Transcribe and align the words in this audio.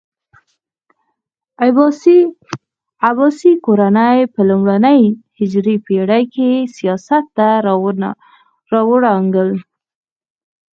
عباسي 3.09 3.51
کورنۍ 3.65 4.17
په 4.33 4.41
لومړنۍ 4.49 5.01
هجري 5.39 5.75
پېړۍ 5.85 6.23
کې 6.33 6.49
سیاست 6.75 7.25
ته 7.37 7.47
راوړانګل. 8.73 9.49